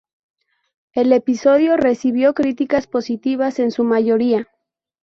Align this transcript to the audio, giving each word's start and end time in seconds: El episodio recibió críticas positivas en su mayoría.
El 0.93 1.13
episodio 1.13 1.77
recibió 1.77 2.33
críticas 2.33 2.87
positivas 2.87 3.59
en 3.59 3.69
su 3.69 3.83
mayoría. 3.83 4.47